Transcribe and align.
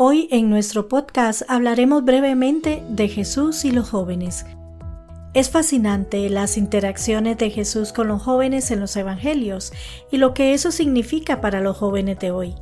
Hoy 0.00 0.28
en 0.30 0.48
nuestro 0.48 0.86
podcast 0.86 1.42
hablaremos 1.48 2.04
brevemente 2.04 2.84
de 2.88 3.08
Jesús 3.08 3.64
y 3.64 3.72
los 3.72 3.90
jóvenes. 3.90 4.46
Es 5.34 5.50
fascinante 5.50 6.30
las 6.30 6.56
interacciones 6.56 7.36
de 7.36 7.50
Jesús 7.50 7.92
con 7.92 8.06
los 8.06 8.22
jóvenes 8.22 8.70
en 8.70 8.78
los 8.78 8.94
Evangelios 8.94 9.72
y 10.12 10.18
lo 10.18 10.34
que 10.34 10.54
eso 10.54 10.70
significa 10.70 11.40
para 11.40 11.60
los 11.60 11.76
jóvenes 11.76 12.20
de 12.20 12.30
hoy. 12.30 12.54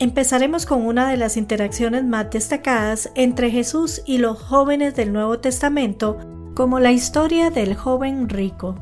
Empezaremos 0.00 0.66
con 0.66 0.84
una 0.84 1.08
de 1.08 1.16
las 1.16 1.36
interacciones 1.36 2.02
más 2.02 2.28
destacadas 2.28 3.12
entre 3.14 3.52
Jesús 3.52 4.02
y 4.04 4.18
los 4.18 4.42
jóvenes 4.42 4.96
del 4.96 5.12
Nuevo 5.12 5.38
Testamento, 5.38 6.18
como 6.56 6.80
la 6.80 6.90
historia 6.90 7.50
del 7.50 7.76
joven 7.76 8.28
rico. 8.28 8.74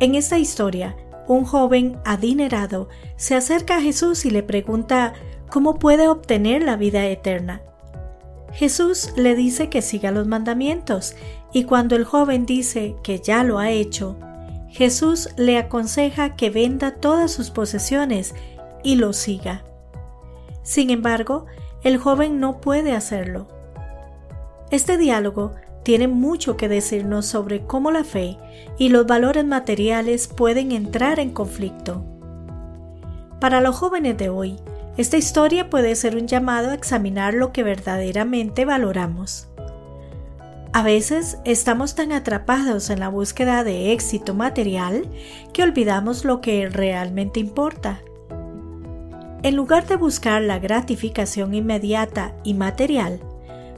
En 0.00 0.14
esta 0.14 0.38
historia, 0.38 0.96
un 1.26 1.44
joven 1.44 1.98
adinerado 2.06 2.88
se 3.16 3.34
acerca 3.34 3.76
a 3.76 3.80
Jesús 3.82 4.24
y 4.24 4.30
le 4.30 4.42
pregunta 4.42 5.12
¿cómo 5.54 5.78
puede 5.78 6.08
obtener 6.08 6.64
la 6.64 6.74
vida 6.74 7.06
eterna? 7.06 7.62
Jesús 8.54 9.12
le 9.16 9.36
dice 9.36 9.68
que 9.68 9.82
siga 9.82 10.10
los 10.10 10.26
mandamientos 10.26 11.14
y 11.52 11.62
cuando 11.62 11.94
el 11.94 12.02
joven 12.02 12.44
dice 12.44 12.96
que 13.04 13.20
ya 13.20 13.44
lo 13.44 13.60
ha 13.60 13.70
hecho, 13.70 14.18
Jesús 14.68 15.28
le 15.36 15.56
aconseja 15.56 16.34
que 16.34 16.50
venda 16.50 16.96
todas 16.96 17.30
sus 17.30 17.52
posesiones 17.52 18.34
y 18.82 18.96
lo 18.96 19.12
siga. 19.12 19.62
Sin 20.64 20.90
embargo, 20.90 21.46
el 21.84 21.98
joven 21.98 22.40
no 22.40 22.60
puede 22.60 22.90
hacerlo. 22.90 23.46
Este 24.72 24.98
diálogo 24.98 25.52
tiene 25.84 26.08
mucho 26.08 26.56
que 26.56 26.68
decirnos 26.68 27.26
sobre 27.26 27.64
cómo 27.64 27.92
la 27.92 28.02
fe 28.02 28.38
y 28.76 28.88
los 28.88 29.06
valores 29.06 29.44
materiales 29.44 30.26
pueden 30.26 30.72
entrar 30.72 31.20
en 31.20 31.30
conflicto. 31.30 32.04
Para 33.38 33.60
los 33.60 33.76
jóvenes 33.76 34.18
de 34.18 34.30
hoy, 34.30 34.56
esta 34.96 35.16
historia 35.16 35.70
puede 35.70 35.96
ser 35.96 36.16
un 36.16 36.28
llamado 36.28 36.70
a 36.70 36.74
examinar 36.74 37.34
lo 37.34 37.52
que 37.52 37.64
verdaderamente 37.64 38.64
valoramos. 38.64 39.48
A 40.72 40.82
veces 40.82 41.38
estamos 41.44 41.94
tan 41.94 42.12
atrapados 42.12 42.90
en 42.90 43.00
la 43.00 43.08
búsqueda 43.08 43.64
de 43.64 43.92
éxito 43.92 44.34
material 44.34 45.08
que 45.52 45.62
olvidamos 45.62 46.24
lo 46.24 46.40
que 46.40 46.68
realmente 46.68 47.40
importa. 47.40 48.02
En 49.42 49.56
lugar 49.56 49.86
de 49.86 49.96
buscar 49.96 50.42
la 50.42 50.58
gratificación 50.58 51.54
inmediata 51.54 52.34
y 52.44 52.54
material, 52.54 53.20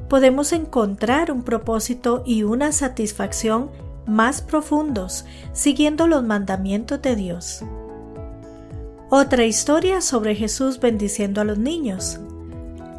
podemos 0.08 0.52
encontrar 0.52 1.32
un 1.32 1.42
propósito 1.42 2.22
y 2.24 2.44
una 2.44 2.72
satisfacción 2.72 3.70
más 4.06 4.40
profundos 4.40 5.24
siguiendo 5.52 6.06
los 6.06 6.22
mandamientos 6.22 7.02
de 7.02 7.16
Dios. 7.16 7.64
Otra 9.08 9.44
historia 9.44 10.00
sobre 10.00 10.34
Jesús 10.34 10.80
bendiciendo 10.80 11.40
a 11.40 11.44
los 11.44 11.58
niños. 11.58 12.18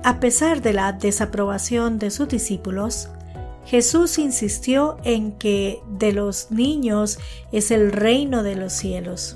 A 0.05 0.21
pesar 0.21 0.61
de 0.61 0.71
la 0.71 0.93
desaprobación 0.93 1.99
de 1.99 2.11
sus 2.11 2.29
discípulos, 2.29 3.09
Jesús 3.65 4.17
insistió 4.17 4.99
en 5.03 5.33
que 5.33 5.81
de 5.99 6.13
los 6.13 6.49
niños 6.49 7.19
es 7.51 7.71
el 7.71 7.91
reino 7.91 8.41
de 8.41 8.55
los 8.55 8.71
cielos. 8.71 9.35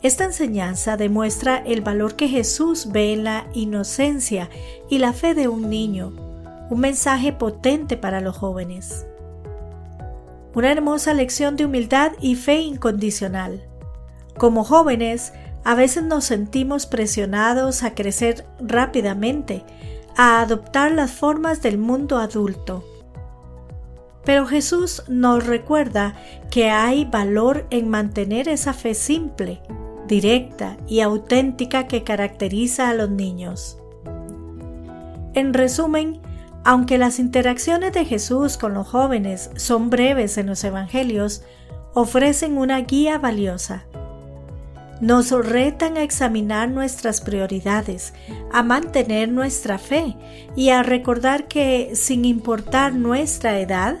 Esta 0.00 0.22
enseñanza 0.22 0.96
demuestra 0.96 1.56
el 1.56 1.80
valor 1.80 2.14
que 2.14 2.28
Jesús 2.28 2.92
ve 2.92 3.12
en 3.12 3.24
la 3.24 3.48
inocencia 3.52 4.48
y 4.88 4.98
la 4.98 5.12
fe 5.12 5.34
de 5.34 5.48
un 5.48 5.68
niño, 5.68 6.12
un 6.70 6.78
mensaje 6.78 7.32
potente 7.32 7.96
para 7.96 8.20
los 8.20 8.36
jóvenes. 8.36 9.04
Una 10.54 10.70
hermosa 10.70 11.14
lección 11.14 11.56
de 11.56 11.64
humildad 11.64 12.12
y 12.20 12.36
fe 12.36 12.60
incondicional. 12.60 13.66
Como 14.38 14.64
jóvenes, 14.64 15.32
a 15.64 15.74
veces 15.74 16.04
nos 16.04 16.24
sentimos 16.24 16.86
presionados 16.86 17.82
a 17.82 17.94
crecer 17.94 18.46
rápidamente, 18.60 19.64
a 20.16 20.40
adoptar 20.40 20.92
las 20.92 21.10
formas 21.10 21.62
del 21.62 21.78
mundo 21.78 22.18
adulto. 22.18 22.84
Pero 24.24 24.46
Jesús 24.46 25.02
nos 25.08 25.46
recuerda 25.46 26.14
que 26.50 26.70
hay 26.70 27.04
valor 27.04 27.66
en 27.70 27.88
mantener 27.88 28.48
esa 28.48 28.74
fe 28.74 28.94
simple, 28.94 29.60
directa 30.06 30.76
y 30.86 31.00
auténtica 31.00 31.88
que 31.88 32.04
caracteriza 32.04 32.90
a 32.90 32.94
los 32.94 33.10
niños. 33.10 33.78
En 35.34 35.54
resumen, 35.54 36.20
aunque 36.64 36.98
las 36.98 37.18
interacciones 37.18 37.92
de 37.92 38.04
Jesús 38.04 38.56
con 38.58 38.74
los 38.74 38.86
jóvenes 38.88 39.50
son 39.56 39.90
breves 39.90 40.38
en 40.38 40.46
los 40.46 40.62
Evangelios, 40.64 41.42
ofrecen 41.94 42.58
una 42.58 42.80
guía 42.80 43.18
valiosa 43.18 43.86
nos 45.00 45.30
retan 45.30 45.96
a 45.96 46.02
examinar 46.02 46.70
nuestras 46.70 47.20
prioridades, 47.20 48.14
a 48.52 48.62
mantener 48.62 49.28
nuestra 49.28 49.78
fe 49.78 50.16
y 50.56 50.70
a 50.70 50.82
recordar 50.82 51.48
que, 51.48 51.90
sin 51.94 52.24
importar 52.24 52.94
nuestra 52.94 53.58
edad, 53.60 53.98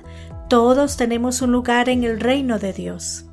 todos 0.48 0.96
tenemos 0.96 1.42
un 1.42 1.52
lugar 1.52 1.88
en 1.88 2.04
el 2.04 2.20
reino 2.20 2.58
de 2.58 2.72
Dios. 2.72 3.26